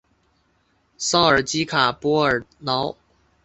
[0.97, 2.97] 绍尔基卡波尔瑙。